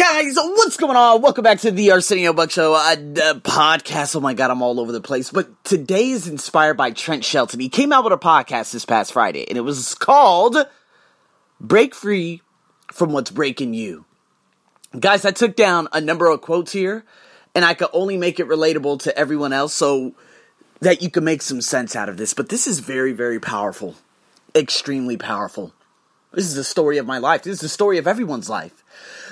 [0.00, 1.20] Guys, what's going on?
[1.20, 4.16] Welcome back to the Arsenio Buck Show uh, uh, podcast.
[4.16, 5.30] Oh my god, I'm all over the place.
[5.30, 7.60] But today is inspired by Trent Shelton.
[7.60, 10.56] He came out with a podcast this past Friday, and it was called
[11.60, 12.40] Break Free
[12.90, 14.06] from What's Breaking You.
[14.98, 17.04] Guys, I took down a number of quotes here,
[17.54, 20.14] and I could only make it relatable to everyone else so
[20.80, 22.32] that you can make some sense out of this.
[22.32, 23.96] But this is very, very powerful.
[24.54, 25.74] Extremely powerful.
[26.32, 27.42] This is the story of my life.
[27.42, 28.79] This is the story of everyone's life.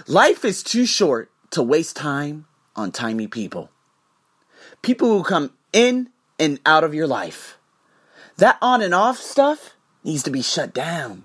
[0.06, 2.46] Life is too short to waste time
[2.76, 3.70] on tiny people.
[4.82, 7.58] People who come in and out of your life.
[8.36, 11.24] That on and off stuff needs to be shut down.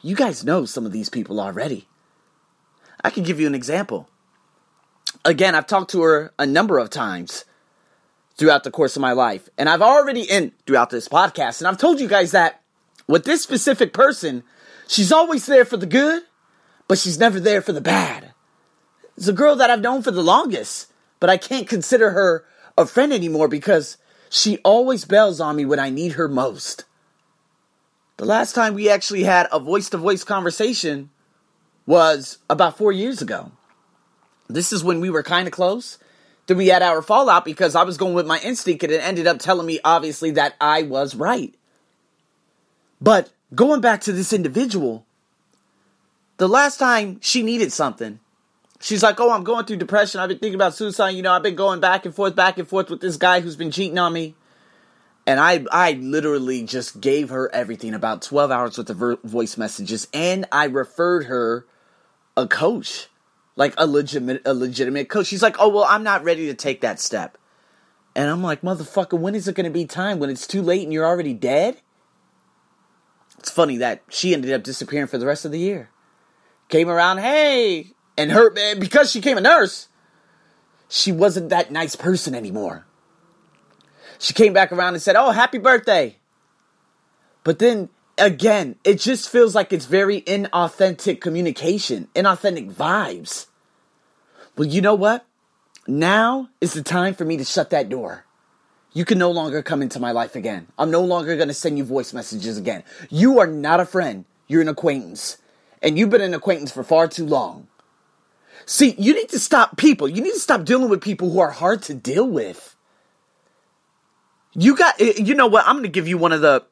[0.00, 1.86] You guys know some of these people already.
[3.04, 4.08] I can give you an example.
[5.24, 7.44] Again, I've talked to her a number of times
[8.36, 11.78] throughout the course of my life, and I've already in throughout this podcast, and I've
[11.78, 12.62] told you guys that
[13.06, 14.42] with this specific person,
[14.88, 16.22] she's always there for the good
[16.92, 18.34] but she's never there for the bad.
[19.16, 22.44] It's a girl that I've known for the longest, but I can't consider her
[22.76, 23.96] a friend anymore because
[24.28, 26.84] she always bails on me when I need her most.
[28.18, 31.08] The last time we actually had a voice to voice conversation
[31.86, 33.52] was about four years ago.
[34.48, 35.96] This is when we were kind of close.
[36.46, 39.26] Then we had our fallout because I was going with my instinct and it ended
[39.26, 41.54] up telling me, obviously, that I was right.
[43.00, 45.06] But going back to this individual,
[46.42, 48.18] the last time she needed something,
[48.80, 50.20] she's like, Oh, I'm going through depression.
[50.20, 51.10] I've been thinking about suicide.
[51.10, 53.54] You know, I've been going back and forth, back and forth with this guy who's
[53.54, 54.34] been cheating on me.
[55.24, 60.08] And I, I literally just gave her everything about 12 hours worth of voice messages.
[60.12, 61.64] And I referred her
[62.36, 63.06] a coach,
[63.54, 65.28] like a legitimate, a legitimate coach.
[65.28, 67.38] She's like, Oh, well, I'm not ready to take that step.
[68.16, 70.18] And I'm like, Motherfucker, when is it going to be time?
[70.18, 71.80] When it's too late and you're already dead?
[73.38, 75.90] It's funny that she ended up disappearing for the rest of the year
[76.72, 79.88] came around, hey, and her because she came a nurse,
[80.88, 82.86] she wasn't that nice person anymore.
[84.18, 86.16] She came back around and said, "Oh, happy birthday."
[87.44, 93.46] But then again, it just feels like it's very inauthentic communication, inauthentic vibes.
[94.56, 95.26] Well, you know what?
[95.86, 98.24] Now is the time for me to shut that door.
[98.94, 100.68] You can no longer come into my life again.
[100.78, 102.82] I'm no longer going to send you voice messages again.
[103.10, 104.24] You are not a friend.
[104.46, 105.38] You're an acquaintance
[105.82, 107.68] and you've been an acquaintance for far too long.
[108.64, 110.08] See, you need to stop people.
[110.08, 112.76] You need to stop dealing with people who are hard to deal with.
[114.54, 115.66] You got, eh, you know what?
[115.66, 116.64] I'm going to give you one of the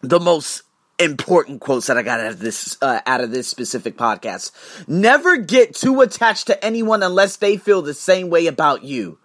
[0.00, 0.62] the most
[0.98, 4.52] important quotes that I got out of this uh, out of this specific podcast.
[4.88, 9.18] Never get too attached to anyone unless they feel the same way about you.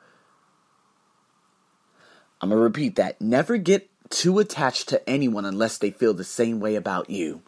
[2.41, 3.19] I'm going to repeat that.
[3.19, 7.41] Never get too attached to anyone unless they feel the same way about you.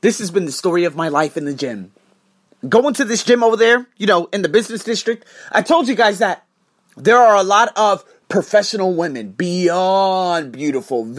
[0.00, 1.92] This has been the story of my life in the gym.
[2.68, 5.94] Going to this gym over there, you know, in the business district, I told you
[5.94, 6.44] guys that
[6.96, 11.14] there are a lot of professional women beyond beautiful,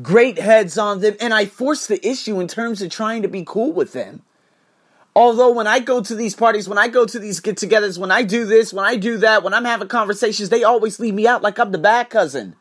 [0.00, 3.44] great heads on them, and I force the issue in terms of trying to be
[3.46, 4.22] cool with them.
[5.16, 8.10] Although when I go to these parties, when I go to these get togethers, when
[8.10, 11.26] I do this, when I do that, when I'm having conversations, they always leave me
[11.26, 12.56] out like I'm the bad cousin.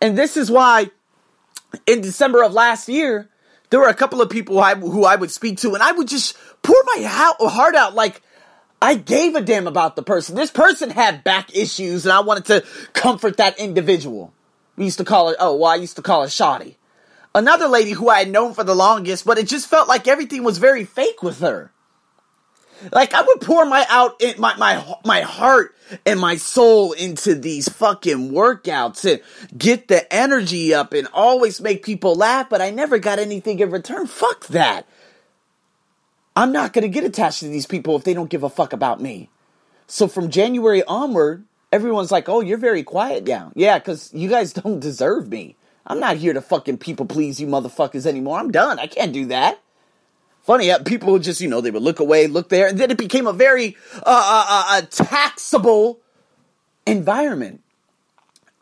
[0.00, 0.90] And this is why
[1.86, 3.30] in December of last year,
[3.70, 5.92] there were a couple of people who I, who I would speak to, and I
[5.92, 8.22] would just pour my heart out like
[8.80, 10.36] I gave a damn about the person.
[10.36, 14.32] This person had back issues, and I wanted to comfort that individual.
[14.76, 16.76] We used to call her, oh, well, I used to call her Shoddy.
[17.34, 20.44] Another lady who I had known for the longest, but it just felt like everything
[20.44, 21.72] was very fake with her.
[22.92, 25.74] Like I would pour my out my my my heart
[26.06, 29.20] and my soul into these fucking workouts and
[29.56, 33.70] get the energy up and always make people laugh, but I never got anything in
[33.70, 34.06] return.
[34.06, 34.86] Fuck that.
[36.36, 38.72] I'm not going to get attached to these people if they don't give a fuck
[38.72, 39.28] about me.
[39.88, 44.52] So from January onward, everyone's like, "Oh, you're very quiet now." Yeah, cuz you guys
[44.62, 45.56] don't deserve me.
[45.86, 48.38] I'm not here to fucking people please you motherfuckers anymore.
[48.38, 48.78] I'm done.
[48.78, 49.60] I can't do that
[50.48, 50.72] funny.
[50.86, 53.26] People would just, you know, they would look away, look there, and then it became
[53.26, 56.00] a very uh, uh, uh, taxable
[56.86, 57.62] environment.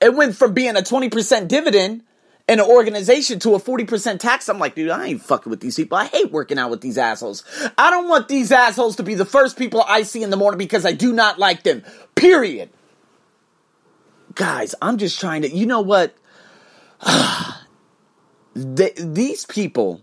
[0.00, 2.02] It went from being a 20% dividend
[2.48, 4.48] in an organization to a 40% tax.
[4.48, 5.96] I'm like, dude, I ain't fucking with these people.
[5.96, 7.44] I hate working out with these assholes.
[7.78, 10.58] I don't want these assholes to be the first people I see in the morning
[10.58, 11.84] because I do not like them.
[12.16, 12.68] Period.
[14.34, 16.16] Guys, I'm just trying to, you know what?
[18.54, 20.02] they, these people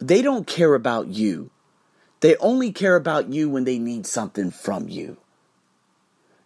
[0.00, 1.50] they don't care about you.
[2.20, 5.16] They only care about you when they need something from you.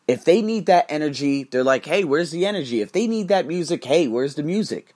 [0.07, 3.47] If they need that energy, they're like, "Hey, where's the energy?" If they need that
[3.47, 4.95] music, "Hey, where's the music?"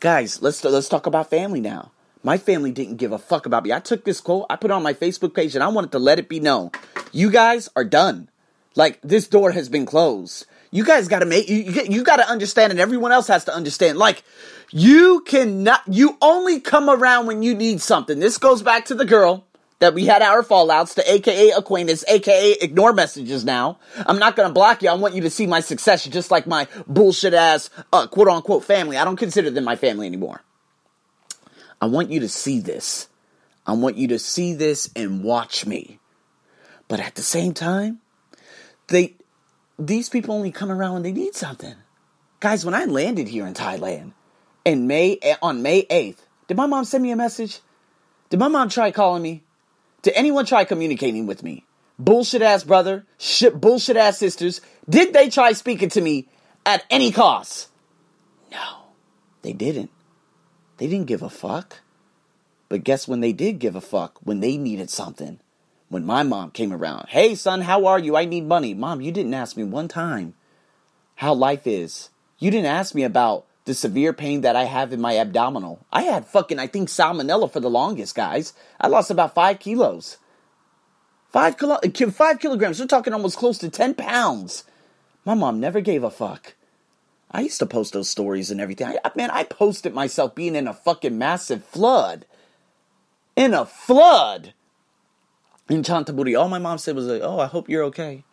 [0.00, 1.90] Guys, let's let's talk about family now.
[2.22, 3.72] My family didn't give a fuck about me.
[3.72, 5.98] I took this quote, I put it on my Facebook page, and I wanted to
[5.98, 6.70] let it be known.
[7.12, 8.28] You guys are done.
[8.74, 10.46] Like, this door has been closed.
[10.70, 13.98] You guys gotta make, you, you, you gotta understand, and everyone else has to understand.
[13.98, 14.22] Like,
[14.70, 18.18] you cannot, you only come around when you need something.
[18.18, 19.44] This goes back to the girl
[19.78, 23.78] that we had our fallouts to aka acquaintance, aka ignore messages now.
[24.06, 24.90] I'm not gonna block you.
[24.90, 28.64] I want you to see my success just like my bullshit ass, uh, quote unquote
[28.64, 28.96] family.
[28.96, 30.42] I don't consider them my family anymore.
[31.80, 33.08] I want you to see this.
[33.66, 35.98] I want you to see this and watch me.
[36.88, 38.00] But at the same time,
[38.88, 39.14] they,
[39.78, 41.74] these people only come around when they need something.
[42.40, 44.12] Guys, when I landed here in Thailand
[44.64, 47.60] in May, eh, on May 8th, did my mom send me a message?
[48.30, 49.42] Did my mom try calling me?
[50.02, 51.64] Did anyone try communicating with me?
[51.98, 54.60] Bullshit ass brother, shit, bullshit ass sisters.
[54.88, 56.28] Did they try speaking to me
[56.64, 57.68] at any cost?
[58.52, 58.84] No,
[59.42, 59.90] they didn't.
[60.76, 61.80] They didn't give a fuck.
[62.68, 64.18] But guess when they did give a fuck?
[64.22, 65.40] When they needed something.
[65.88, 67.06] When my mom came around.
[67.08, 68.16] Hey, son, how are you?
[68.16, 68.74] I need money.
[68.74, 70.34] Mom, you didn't ask me one time
[71.16, 72.10] how life is.
[72.38, 75.84] You didn't ask me about the severe pain that I have in my abdominal.
[75.92, 78.52] I had fucking, I think, salmonella for the longest, guys.
[78.80, 80.18] I lost about five kilos.
[81.30, 82.80] Five, kilo, uh, five kilograms.
[82.80, 84.64] We're talking almost close to 10 pounds.
[85.24, 86.54] My mom never gave a fuck.
[87.30, 88.86] I used to post those stories and everything.
[89.04, 92.24] I, man, I posted myself being in a fucking massive flood.
[93.36, 94.54] In a flood.
[95.68, 96.38] In Chantaburi.
[96.38, 98.24] All my mom said was like, oh, I hope you're okay.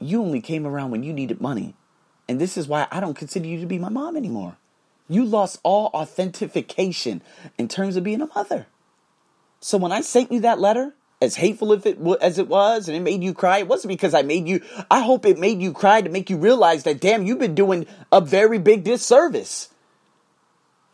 [0.00, 1.74] You only came around when you needed money.
[2.28, 4.56] And this is why I don't consider you to be my mom anymore.
[5.08, 7.22] You lost all authentication
[7.56, 8.66] in terms of being a mother.
[9.60, 12.96] So when I sent you that letter, as hateful if it as it was, and
[12.96, 14.62] it made you cry, it wasn't because I made you.
[14.90, 17.86] I hope it made you cry to make you realize that damn, you've been doing
[18.12, 19.70] a very big disservice.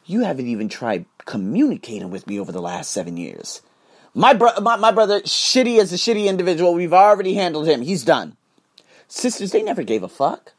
[0.06, 3.60] You haven't even tried communicating with me over the last seven years.
[4.14, 7.82] My, bro- my, my brother, shitty as a shitty individual, we've already handled him.
[7.82, 8.36] He's done.
[9.08, 10.52] Sisters, they never gave a fuck.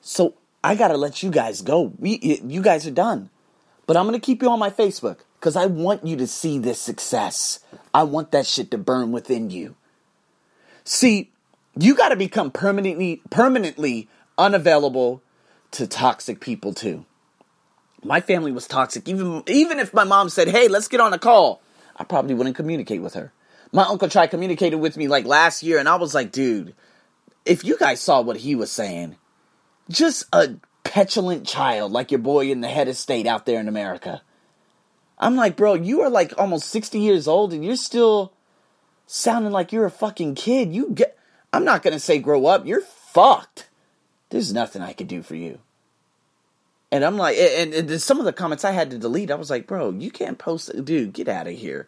[0.00, 1.92] So I gotta let you guys go.
[1.98, 3.30] We, you guys are done.
[3.86, 6.80] But I'm gonna keep you on my Facebook because I want you to see this
[6.80, 7.60] success.
[7.94, 9.76] I want that shit to burn within you.
[10.84, 11.30] See,
[11.78, 15.22] you gotta become permanently permanently unavailable
[15.72, 17.04] to toxic people too.
[18.04, 19.08] My family was toxic.
[19.08, 21.60] Even even if my mom said, "Hey, let's get on a call,"
[21.98, 23.32] I probably wouldn't communicate with her.
[23.72, 26.74] My uncle tried communicating with me like last year, and I was like, "Dude,
[27.44, 29.16] if you guys saw what he was saying,
[29.90, 30.56] just a
[30.88, 34.22] petulant child like your boy in the head of state out there in America.
[35.18, 38.32] I'm like, bro, you are like almost 60 years old and you're still
[39.06, 40.72] sounding like you're a fucking kid.
[40.72, 41.18] You get,
[41.52, 42.66] I'm not going to say grow up.
[42.66, 43.68] You're fucked.
[44.30, 45.58] There's nothing I could do for you.
[46.90, 49.50] And I'm like, and, and some of the comments I had to delete, I was
[49.50, 51.86] like, bro, you can't post, dude, get out of here.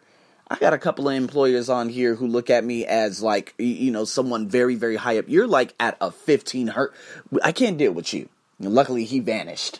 [0.49, 3.89] I got a couple of employers on here who look at me as like, you
[3.89, 5.25] know, someone very, very high up.
[5.27, 6.93] You're like at a 15 hurt.
[7.41, 8.27] I can't deal with you.
[8.59, 9.79] And luckily, he vanished.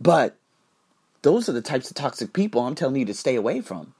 [0.00, 0.36] But
[1.22, 3.94] those are the types of toxic people I'm telling you to stay away from.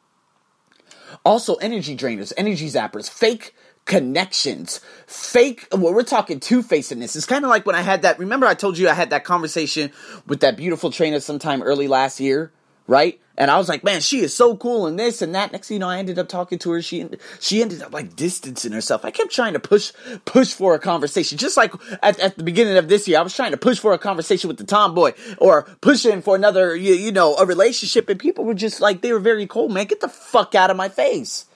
[1.25, 3.55] Also, energy drainers, energy zappers, fake
[3.91, 5.67] connections, fake.
[5.73, 7.17] Well, we're talking two facedness.
[7.17, 8.21] It's kind of like when I had that.
[8.21, 9.91] Remember, I told you I had that conversation
[10.29, 12.53] with that beautiful trainer sometime early last year,
[12.87, 13.21] right?
[13.37, 15.51] And I was like, man, she is so cool and this and that.
[15.51, 16.81] Next thing you know, I ended up talking to her.
[16.81, 17.05] She
[17.41, 19.05] she ended up like distancing herself.
[19.05, 19.93] I kept trying to push
[20.25, 23.35] push for a conversation, just like at, at the beginning of this year, I was
[23.35, 27.11] trying to push for a conversation with the tomboy or pushing for another, you, you
[27.11, 28.09] know, a relationship.
[28.09, 29.87] And people were just like, they were very cold, man.
[29.87, 31.47] Get the fuck out of my face.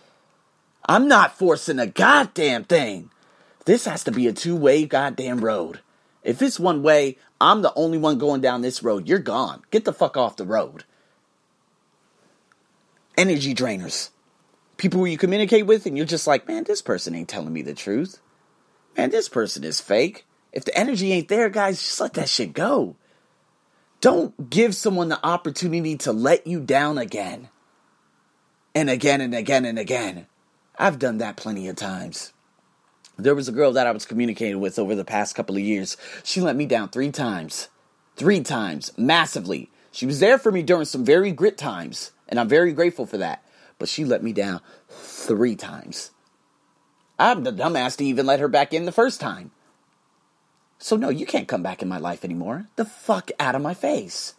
[0.86, 3.10] I'm not forcing a goddamn thing.
[3.64, 5.80] This has to be a two way goddamn road.
[6.22, 9.08] If it's one way, I'm the only one going down this road.
[9.08, 9.62] You're gone.
[9.70, 10.84] Get the fuck off the road
[13.16, 14.10] energy drainers.
[14.76, 17.62] People who you communicate with and you're just like, man, this person ain't telling me
[17.62, 18.20] the truth.
[18.96, 20.26] Man, this person is fake.
[20.52, 22.96] If the energy ain't there, guys, just let that shit go.
[24.00, 27.48] Don't give someone the opportunity to let you down again.
[28.74, 30.26] And again and again and again.
[30.76, 32.32] I've done that plenty of times.
[33.16, 35.96] There was a girl that I was communicating with over the past couple of years.
[36.24, 37.68] She let me down three times.
[38.16, 39.70] Three times, massively.
[39.92, 42.10] She was there for me during some very grit times.
[42.28, 43.44] And I'm very grateful for that.
[43.78, 46.10] But she let me down three times.
[47.18, 49.52] I'm the dumbass to even let her back in the first time.
[50.78, 52.66] So, no, you can't come back in my life anymore.
[52.74, 54.34] The fuck out of my face.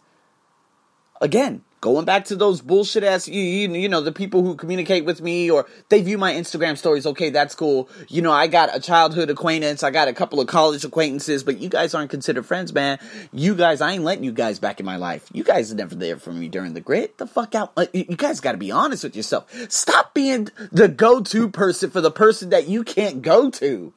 [1.20, 5.04] Again, Going back to those bullshit ass, you, you, you know, the people who communicate
[5.04, 7.04] with me or they view my Instagram stories.
[7.04, 7.88] Okay, that's cool.
[8.08, 9.82] You know, I got a childhood acquaintance.
[9.82, 12.98] I got a couple of college acquaintances, but you guys aren't considered friends, man.
[13.30, 15.28] You guys, I ain't letting you guys back in my life.
[15.34, 17.18] You guys are never there for me during the grit.
[17.18, 17.72] The fuck out.
[17.92, 19.52] You guys got to be honest with yourself.
[19.70, 23.92] Stop being the go to person for the person that you can't go to.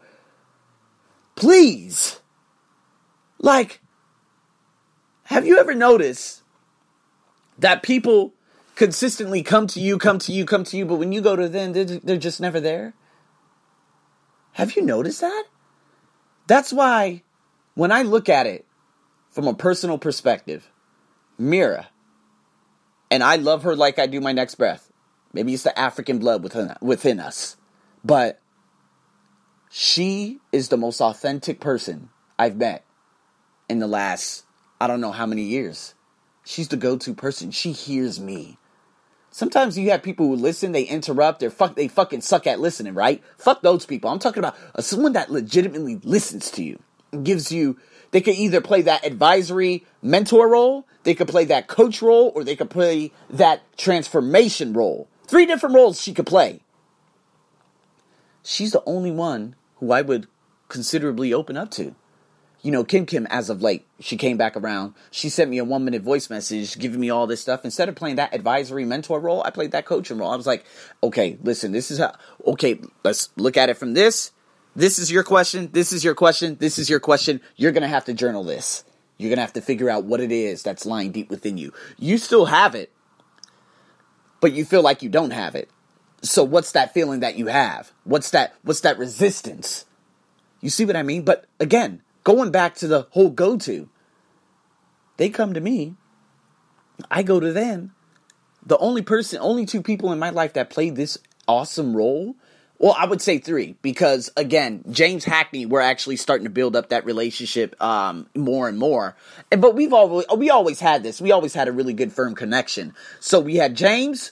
[1.36, 2.20] Please.
[3.40, 3.80] Like,
[5.24, 6.39] have you ever noticed
[7.60, 8.34] that people
[8.76, 11.50] consistently come to you, come to you, come to you, but when you go to
[11.50, 12.94] them, they're, just never there?
[14.54, 15.46] Have you noticed that?
[16.48, 17.24] That's why
[17.76, 18.66] when I look at it
[19.30, 20.72] from a personal perspective,
[21.38, 21.90] Mira,
[23.12, 24.92] and I love her like I do my next breath.
[25.34, 27.58] Maybe it's the African blood within, within us.
[28.04, 28.40] But
[29.70, 32.84] she is the most authentic person I've met
[33.68, 34.46] in the last,
[34.82, 35.94] I don't know how many years.
[36.50, 37.52] She's the go-to person.
[37.52, 38.58] She hears me.
[39.30, 42.96] Sometimes you have people who listen, they interrupt, they fuck, they fucking suck at listening,
[42.96, 43.24] right?
[43.38, 44.10] Fuck those people.
[44.10, 46.80] I'm talking about uh, someone that legitimately listens to you,
[47.22, 47.78] gives you.
[48.10, 52.44] They could either play that advisory mentor role, they could play that coach role, or
[52.44, 55.08] they could play that transformation role.
[55.28, 56.62] Three different roles she could play.
[58.42, 60.28] She's the only one who I would
[60.68, 61.94] considerably open up to
[62.62, 64.94] you know, Kim Kim, as of late, she came back around.
[65.12, 67.64] She sent me a one minute voice message giving me all this stuff.
[67.64, 70.30] Instead of playing that advisory mentor role, I played that coaching role.
[70.30, 70.66] I was like,
[71.02, 72.14] okay, listen, this is how,
[72.46, 74.32] okay, let's look at it from this.
[74.76, 75.70] This is your question.
[75.72, 76.58] This is your question.
[76.60, 77.42] This is your question.
[77.56, 78.84] You're going to have to journal this.
[79.18, 81.74] You're going to have to figure out what it is that's lying deep within you.
[81.98, 82.92] You still have it,
[84.42, 85.70] but you feel like you don't have it.
[86.22, 87.92] So what's that feeling that you have?
[88.04, 89.86] What's that, what's that resistance?
[90.62, 91.24] You see what I mean?
[91.24, 93.90] But again, going back to the whole go to,
[95.18, 95.96] they come to me,
[97.10, 97.94] I go to them.
[98.66, 102.36] The only person, only two people in my life that played this awesome role.
[102.78, 106.90] Well, I would say three because again, James Hackney, we're actually starting to build up
[106.90, 109.18] that relationship um, more and more.
[109.52, 111.20] And, but we've always we always had this.
[111.20, 112.94] We always had a really good firm connection.
[113.20, 114.32] So we had James,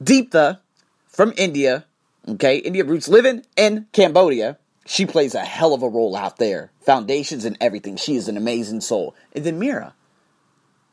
[0.00, 0.60] Deeptha
[1.08, 1.86] from India,
[2.28, 4.58] okay, India roots living in Cambodia.
[4.90, 6.72] She plays a hell of a role out there.
[6.80, 7.96] Foundations and everything.
[7.96, 9.14] She is an amazing soul.
[9.34, 9.94] And then Mira.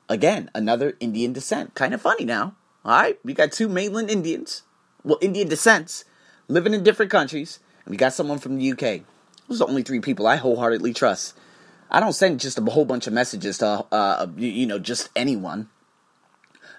[0.10, 1.76] Again, another Indian descent.
[1.76, 2.56] Kind of funny now.
[2.84, 4.62] All right, we got two mainland Indians,
[5.04, 6.04] well, Indian descents,
[6.48, 9.02] living in different countries, and we got someone from the UK.
[9.48, 11.34] Those are the only three people I wholeheartedly trust.
[11.90, 15.70] I don't send just a whole bunch of messages to, uh, you know, just anyone.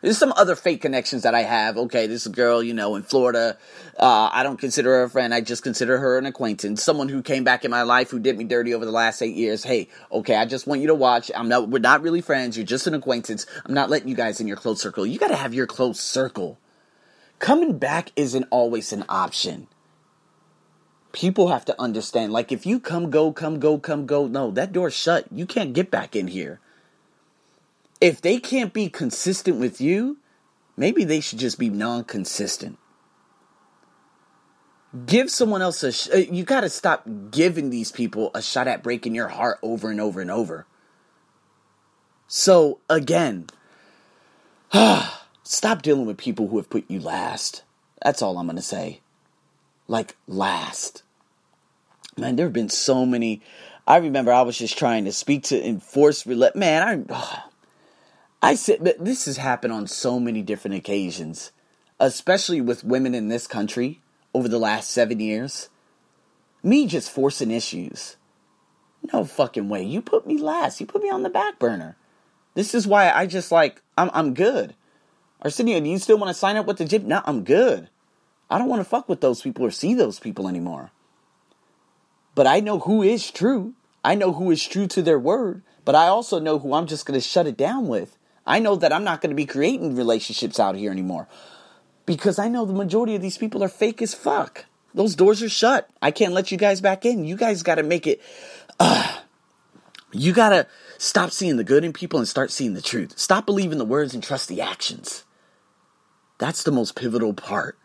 [0.03, 1.76] There's some other fake connections that I have.
[1.76, 3.57] Okay, this girl, you know, in Florida.
[3.99, 5.33] Uh, I don't consider her a friend.
[5.33, 6.83] I just consider her an acquaintance.
[6.83, 9.35] Someone who came back in my life who did me dirty over the last eight
[9.35, 9.65] years.
[9.65, 11.31] Hey, okay, I just want you to watch.
[11.35, 11.69] I'm not.
[11.69, 12.57] We're not really friends.
[12.57, 13.47] You're just an acquaintance.
[13.65, 15.07] I'm not letting you guys in your close circle.
[15.07, 16.59] You got to have your close circle.
[17.38, 19.69] Coming back isn't always an option
[21.17, 24.71] people have to understand like if you come go come go come go no that
[24.71, 26.61] door's shut you can't get back in here
[28.00, 30.19] if they can't be consistent with you,
[30.76, 32.79] maybe they should just be non consistent.
[35.05, 38.69] Give someone else a sh- uh, you got to stop giving these people a shot
[38.69, 40.67] at breaking your heart over and over and over.
[42.29, 43.47] So, again,
[45.43, 47.62] stop dealing with people who have put you last.
[48.03, 49.00] That's all I'm going to say.
[49.88, 51.03] Like, last.
[52.17, 53.43] Man, there have been so many.
[53.87, 56.26] I remember I was just trying to speak to enforce.
[56.26, 56.57] Relate.
[56.57, 57.43] Man, I.
[58.43, 61.52] I said, but this has happened on so many different occasions,
[61.99, 64.00] especially with women in this country
[64.35, 65.69] over the last seven years.
[66.62, 68.16] Me just forcing issues.
[69.12, 69.83] No fucking way.
[69.83, 70.81] You put me last.
[70.81, 71.97] You put me on the back burner.
[72.55, 74.75] This is why I just like, I'm, I'm good.
[75.43, 77.07] Arsenio, do you still want to sign up with the gym?
[77.07, 77.88] No, I'm good.
[78.50, 80.90] I don't want to fuck with those people or see those people anymore.
[82.35, 83.75] But I know who is true.
[84.05, 85.62] I know who is true to their word.
[85.85, 88.16] But I also know who I'm just going to shut it down with.
[88.47, 91.26] I know that I'm not going to be creating relationships out here anymore
[92.07, 94.67] because I know the majority of these people are fake as fuck.
[94.95, 95.91] Those doors are shut.
[96.00, 97.25] I can't let you guys back in.
[97.25, 98.21] You guys got to make it.
[98.79, 99.21] Uh,
[100.12, 103.19] you got to stop seeing the good in people and start seeing the truth.
[103.19, 105.25] Stop believing the words and trust the actions.
[106.38, 107.76] That's the most pivotal part.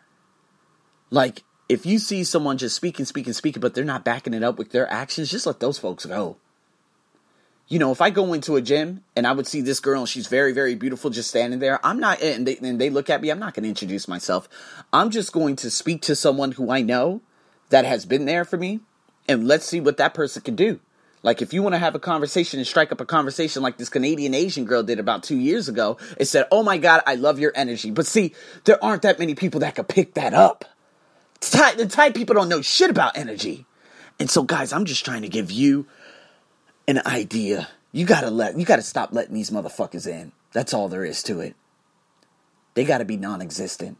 [1.10, 4.56] Like, if you see someone just speaking, speaking, speaking, but they're not backing it up
[4.56, 6.36] with their actions, just let those folks go
[7.72, 10.08] you know, if I go into a gym and I would see this girl and
[10.08, 13.08] she's very, very beautiful just standing there, I'm not, eh, and they, and they look
[13.08, 14.46] at me, I'm not going to introduce myself.
[14.92, 17.22] I'm just going to speak to someone who I know
[17.70, 18.80] that has been there for me
[19.26, 20.80] and let's see what that person can do.
[21.22, 23.88] Like if you want to have a conversation and strike up a conversation like this
[23.88, 27.38] Canadian Asian girl did about two years ago, it said, "Oh my God, I love
[27.38, 30.66] your energy." But see, there aren't that many people that could pick that up.
[31.40, 33.66] Thai, the Thai people don't know shit about energy,
[34.18, 35.86] and so guys, I'm just trying to give you
[36.88, 37.68] an idea.
[37.92, 40.32] You gotta let, you gotta stop letting these motherfuckers in.
[40.52, 41.54] That's all there is to it.
[42.74, 43.98] They gotta be non-existent.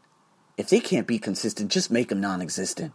[0.56, 2.92] If they can't be consistent, just make them non-existent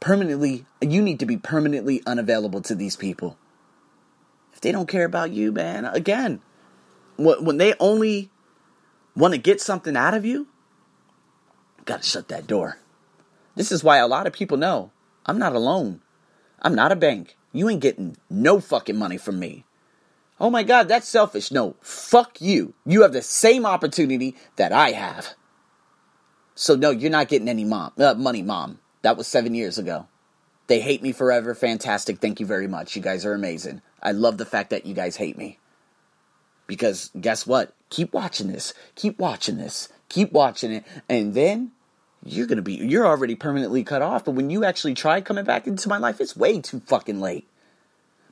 [0.00, 3.36] permanently you need to be permanently unavailable to these people
[4.52, 6.40] if they don't care about you man again
[7.16, 8.30] when they only
[9.16, 10.46] want to get something out of you
[11.84, 12.78] gotta shut that door
[13.56, 14.92] this is why a lot of people know
[15.26, 16.00] i'm not alone
[16.62, 19.64] i'm not a bank you ain't getting no fucking money from me
[20.40, 24.90] oh my god that's selfish no fuck you you have the same opportunity that i
[24.90, 25.34] have
[26.54, 30.06] so no you're not getting any mom uh, money mom that was seven years ago.
[30.66, 31.54] They hate me forever.
[31.54, 32.18] Fantastic.
[32.18, 32.94] Thank you very much.
[32.94, 33.80] You guys are amazing.
[34.02, 35.58] I love the fact that you guys hate me.
[36.66, 37.74] Because guess what?
[37.88, 38.74] Keep watching this.
[38.94, 39.88] Keep watching this.
[40.08, 40.84] Keep watching it.
[41.08, 41.72] And then
[42.32, 44.24] you're to be, you're already permanently cut off.
[44.24, 47.48] But when you actually try coming back into my life, it's way too fucking late.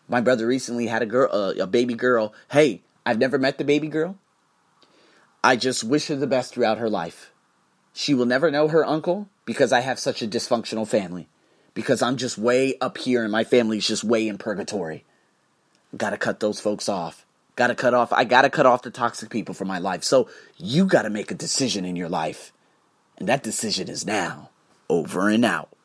[0.08, 2.32] My brother recently had a girl, uh, a baby girl.
[2.50, 4.16] Hey, I've never met the baby girl.
[5.42, 7.32] I just wish her the best throughout her life.
[7.92, 11.28] She will never know her uncle because I have such a dysfunctional family.
[11.72, 15.04] Because I'm just way up here and my family's just way in purgatory.
[15.96, 17.26] Gotta cut those folks off.
[17.54, 18.12] Gotta cut off.
[18.12, 20.04] I gotta cut off the toxic people from my life.
[20.04, 22.52] So you gotta make a decision in your life.
[23.18, 24.50] And that decision is now.
[24.88, 25.75] Over and out.